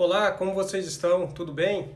[0.00, 1.26] Olá, como vocês estão?
[1.26, 1.90] Tudo bem?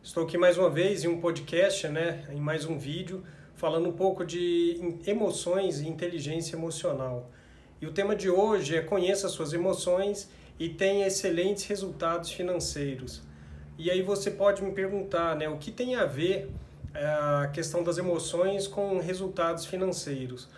[0.00, 3.24] Estou aqui mais uma vez em um podcast, né, em mais um vídeo,
[3.56, 7.28] falando um pouco de emoções e inteligência emocional.
[7.80, 13.22] E o tema de hoje é conheça suas emoções e tenha excelentes resultados financeiros.
[13.76, 16.48] E aí você pode me perguntar, né, o que tem a ver
[16.94, 20.48] é, a questão das emoções com resultados financeiros?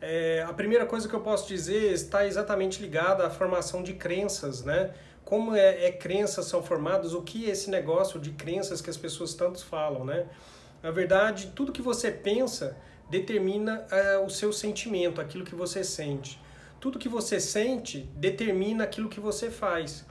[0.00, 4.64] É, a primeira coisa que eu posso dizer está exatamente ligada à formação de crenças,
[4.64, 4.90] né?
[5.28, 8.96] Como é, é, crenças são formadas, o que é esse negócio de crenças que as
[8.96, 10.26] pessoas tanto falam, né?
[10.82, 12.74] Na verdade, tudo que você pensa
[13.10, 16.40] determina uh, o seu sentimento, aquilo que você sente.
[16.80, 20.02] Tudo que você sente determina aquilo que você faz.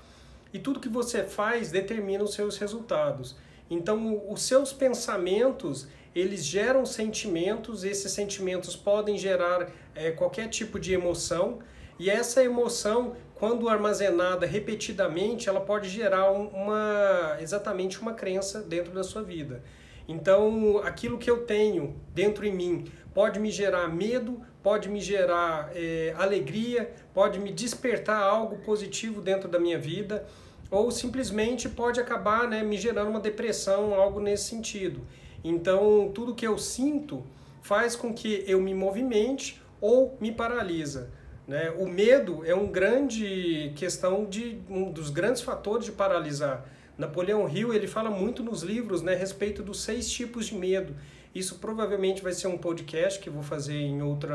[0.54, 3.36] E tudo que você faz determina os seus resultados.
[3.72, 10.94] Então, os seus pensamentos, eles geram sentimentos, esses sentimentos podem gerar é, qualquer tipo de
[10.94, 11.58] emoção,
[12.00, 19.04] e essa emoção quando armazenada repetidamente, ela pode gerar uma exatamente uma crença dentro da
[19.04, 19.64] sua vida.
[20.08, 25.72] Então, aquilo que eu tenho dentro em mim pode me gerar medo, pode me gerar
[25.76, 30.26] é, alegria, pode me despertar algo positivo dentro da minha vida,
[30.72, 35.02] ou simplesmente pode acabar né, me gerando uma depressão, algo nesse sentido.
[35.44, 37.24] Então, tudo que eu sinto
[37.62, 41.12] faz com que eu me movimente ou me paralisa.
[41.48, 41.72] Né?
[41.78, 46.66] O medo é um grande questão de um dos grandes fatores de paralisar.
[46.98, 50.96] Napoleão Hill ele fala muito nos livros né, a respeito dos seis tipos de medo.
[51.34, 54.34] Isso provavelmente vai ser um podcast que vou fazer em outro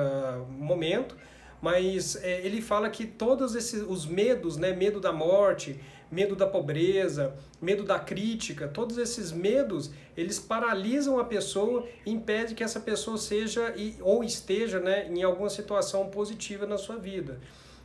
[0.49, 1.17] momento,
[1.61, 5.79] mas é, ele fala que todos esses os medos, né, medo da morte,
[6.13, 12.55] medo da pobreza, medo da crítica, todos esses medos, eles paralisam a pessoa e impedem
[12.55, 17.41] que essa pessoa seja ou esteja né, em alguma situação positiva na sua vida.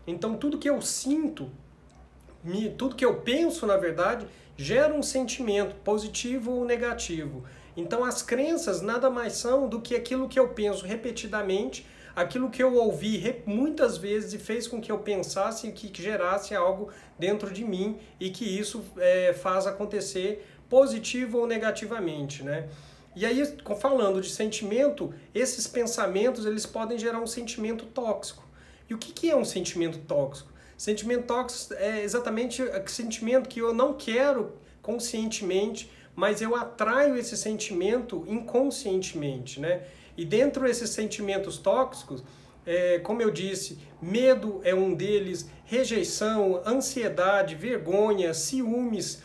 [0.06, 1.50] Então, tudo que eu sinto,
[2.78, 7.46] tudo que eu penso, na verdade, gera um sentimento positivo ou negativo.
[7.78, 11.86] Então, as crenças nada mais são do que aquilo que eu penso repetidamente
[12.18, 16.90] aquilo que eu ouvi muitas vezes e fez com que eu pensasse que gerasse algo
[17.18, 22.68] dentro de mim e que isso é, faz acontecer positivo ou negativamente, né?
[23.16, 23.44] E aí,
[23.80, 28.44] falando de sentimento, esses pensamentos eles podem gerar um sentimento tóxico.
[28.90, 30.52] E o que, que é um sentimento tóxico?
[30.76, 37.38] Sentimento tóxico é exatamente o sentimento que eu não quero conscientemente, mas eu atraio esse
[37.38, 39.84] sentimento inconscientemente, né?
[40.18, 42.24] E dentro desses sentimentos tóxicos,
[42.66, 49.22] é, como eu disse, medo é um deles, rejeição, ansiedade, vergonha, ciúmes,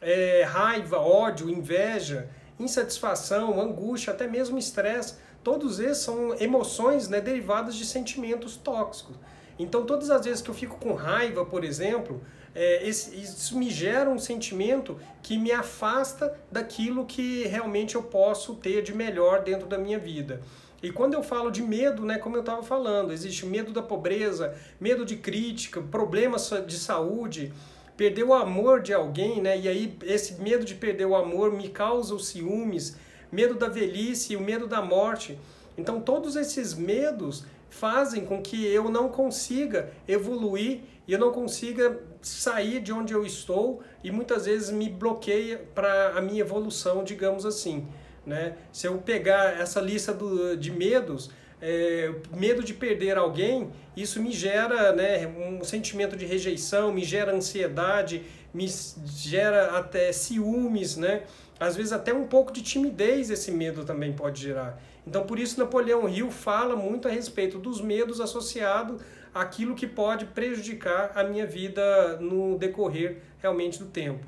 [0.00, 2.28] é, raiva, ódio, inveja,
[2.60, 5.14] insatisfação, angústia, até mesmo estresse.
[5.42, 9.16] Todos esses são emoções né, derivadas de sentimentos tóxicos.
[9.58, 12.22] Então, todas as vezes que eu fico com raiva, por exemplo,
[12.54, 18.54] é, esse, isso me gera um sentimento que me afasta daquilo que realmente eu posso
[18.54, 20.40] ter de melhor dentro da minha vida.
[20.82, 24.54] E quando eu falo de medo, né, como eu estava falando, existe medo da pobreza,
[24.78, 27.52] medo de crítica, problemas de saúde,
[27.96, 31.70] perder o amor de alguém, né, e aí esse medo de perder o amor me
[31.70, 32.96] causa os ciúmes,
[33.32, 35.38] medo da velhice o medo da morte.
[35.76, 42.00] Então todos esses medos fazem com que eu não consiga evoluir e eu não consiga
[42.22, 47.44] sair de onde eu estou e muitas vezes me bloqueia para a minha evolução, digamos
[47.44, 47.86] assim.
[48.24, 48.56] Né?
[48.72, 51.30] Se eu pegar essa lista do, de medos,
[51.60, 57.34] é, medo de perder alguém, isso me gera né, um sentimento de rejeição, me gera
[57.34, 58.66] ansiedade, me
[59.04, 61.24] gera até ciúmes, né?
[61.58, 64.80] às vezes até um pouco de timidez esse medo também pode gerar.
[65.06, 69.00] Então por isso Napoleão Hill fala muito a respeito dos medos associados
[69.34, 74.26] àquilo que pode prejudicar a minha vida no decorrer realmente do tempo.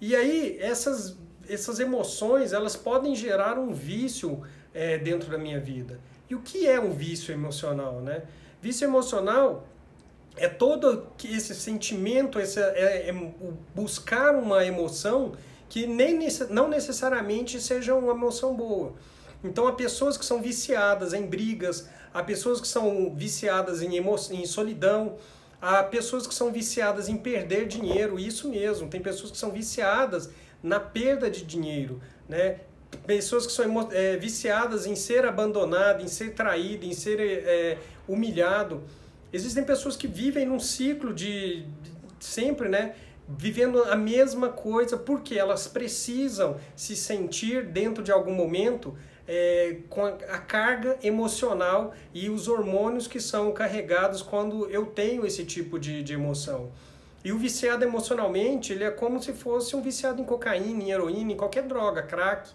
[0.00, 1.16] E aí essas,
[1.48, 4.42] essas emoções elas podem gerar um vício
[4.74, 5.98] é, dentro da minha vida.
[6.28, 8.00] E o que é um vício emocional?
[8.00, 8.22] Né?
[8.60, 9.66] Vício emocional
[10.36, 13.32] é todo esse sentimento, esse, é, é
[13.74, 15.32] buscar uma emoção
[15.68, 16.18] que nem,
[16.50, 18.94] não necessariamente seja uma emoção boa.
[19.44, 24.16] Então, há pessoas que são viciadas em brigas, há pessoas que são viciadas em, emo
[24.30, 25.16] em solidão,
[25.60, 30.30] há pessoas que são viciadas em perder dinheiro, isso mesmo, tem pessoas que são viciadas
[30.62, 32.60] na perda de dinheiro, né?
[33.06, 38.82] pessoas que são é, viciadas em ser abandonado, em ser traído, em ser é, humilhado.
[39.32, 42.94] Existem pessoas que vivem num ciclo de, de sempre, né?
[43.28, 50.04] vivendo a mesma coisa porque elas precisam se sentir dentro de algum momento é, com
[50.04, 56.02] a, carga emocional e os hormônios que são carregados quando eu tenho esse tipo de,
[56.02, 56.70] de emoção.
[57.24, 61.32] E o viciado emocionalmente, ele é como se fosse um viciado em cocaína, em heroína,
[61.32, 62.50] em qualquer droga, crack.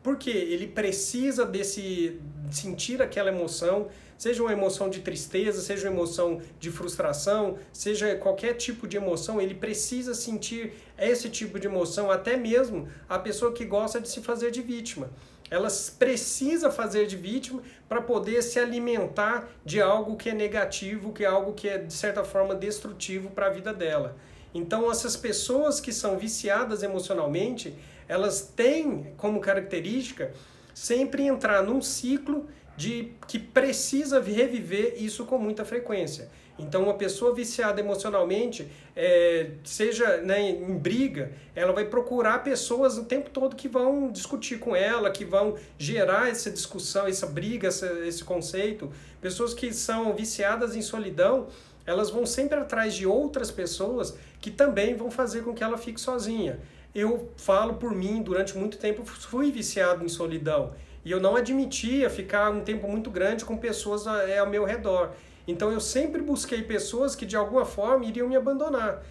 [0.00, 2.20] Porque ele precisa desse
[2.50, 3.88] sentir aquela emoção,
[4.22, 9.40] seja uma emoção de tristeza, seja uma emoção de frustração, seja qualquer tipo de emoção,
[9.40, 14.20] ele precisa sentir esse tipo de emoção, até mesmo a pessoa que gosta de se
[14.20, 15.10] fazer de vítima.
[15.50, 15.66] Ela
[15.98, 21.26] precisa fazer de vítima para poder se alimentar de algo que é negativo, que é
[21.26, 24.16] algo que é de certa forma destrutivo para a vida dela.
[24.54, 27.74] Então, essas pessoas que são viciadas emocionalmente,
[28.06, 30.32] elas têm como característica
[30.72, 32.46] sempre entrar num ciclo
[32.76, 36.30] de que precisa reviver isso com muita frequência.
[36.58, 43.04] Então, uma pessoa viciada emocionalmente, é, seja né, em briga, ela vai procurar pessoas o
[43.04, 47.86] tempo todo que vão discutir com ela, que vão gerar essa discussão, essa briga, essa,
[48.06, 48.90] esse conceito.
[49.20, 51.48] Pessoas que são viciadas em solidão,
[51.86, 56.00] elas vão sempre atrás de outras pessoas que também vão fazer com que ela fique
[56.00, 56.60] sozinha.
[56.94, 60.72] Eu falo por mim, durante muito tempo fui viciado em solidão
[61.04, 65.12] e eu não admitia ficar um tempo muito grande com pessoas é, ao meu redor.
[65.46, 69.02] Então eu sempre busquei pessoas que de alguma forma iriam me abandonar.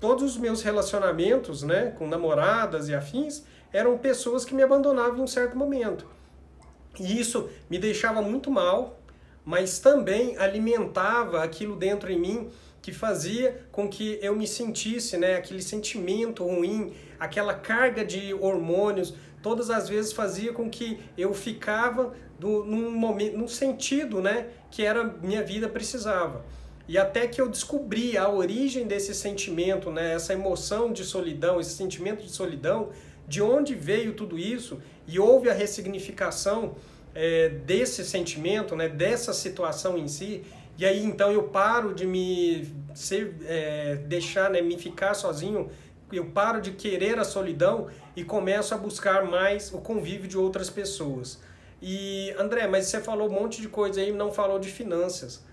[0.00, 5.22] Todos os meus relacionamentos, né, com namoradas e afins, eram pessoas que me abandonavam em
[5.22, 6.06] um certo momento.
[6.98, 8.98] E isso me deixava muito mal,
[9.44, 12.50] mas também alimentava aquilo dentro em mim
[12.82, 19.14] que fazia com que eu me sentisse, né, aquele sentimento ruim, aquela carga de hormônios,
[19.42, 24.82] todas as vezes fazia com que eu ficava do, num momento, num sentido, né, que
[24.82, 26.44] era minha vida precisava.
[26.88, 31.74] E até que eu descobri a origem desse sentimento, né, essa emoção de solidão, esse
[31.74, 32.90] sentimento de solidão,
[33.28, 36.74] de onde veio tudo isso e houve a ressignificação
[37.14, 40.42] é, desse sentimento, né, dessa situação em si,
[40.80, 45.68] e aí então eu paro de me ser, é, deixar, né, me ficar sozinho,
[46.10, 50.70] eu paro de querer a solidão e começo a buscar mais o convívio de outras
[50.70, 51.38] pessoas.
[51.82, 55.44] E André, mas você falou um monte de coisa aí, não falou de finanças.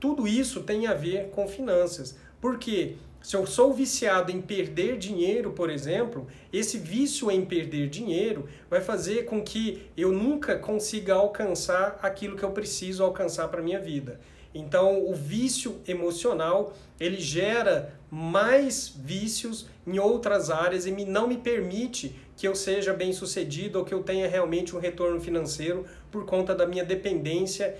[0.00, 2.16] Tudo isso tem a ver com finanças.
[2.40, 8.48] Porque se eu sou viciado em perder dinheiro, por exemplo, esse vício em perder dinheiro
[8.70, 13.78] vai fazer com que eu nunca consiga alcançar aquilo que eu preciso alcançar para minha
[13.78, 14.18] vida.
[14.54, 21.36] Então, o vício emocional, ele gera mais vícios em outras áreas e me, não me
[21.36, 26.24] permite que eu seja bem sucedido ou que eu tenha realmente um retorno financeiro por
[26.24, 27.76] conta da minha dependência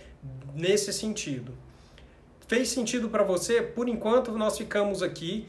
[0.55, 1.53] nesse sentido.
[2.47, 3.63] Fez sentido para você?
[3.63, 5.49] Por enquanto, nós ficamos aqui.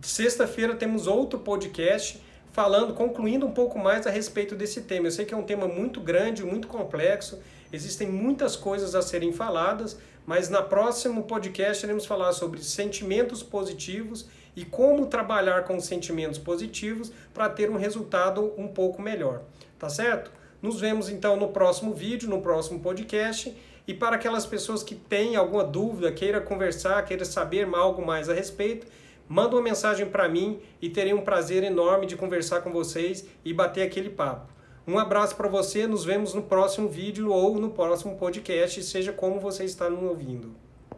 [0.00, 2.20] Sexta-feira temos outro podcast
[2.52, 5.06] falando, concluindo um pouco mais a respeito desse tema.
[5.06, 7.40] Eu sei que é um tema muito grande, muito complexo,
[7.72, 14.28] existem muitas coisas a serem faladas, mas na próximo podcast iremos falar sobre sentimentos positivos
[14.54, 19.42] e como trabalhar com sentimentos positivos para ter um resultado um pouco melhor,
[19.78, 20.30] tá certo?
[20.62, 23.56] Nos vemos então no próximo vídeo, no próximo podcast.
[23.88, 28.34] E para aquelas pessoas que têm alguma dúvida, queira conversar, queira saber algo mais a
[28.34, 28.86] respeito,
[29.26, 33.54] manda uma mensagem para mim e terei um prazer enorme de conversar com vocês e
[33.54, 34.59] bater aquele papo.
[34.90, 39.38] Um abraço para você, nos vemos no próximo vídeo ou no próximo podcast, seja como
[39.38, 40.52] você está nos ouvindo.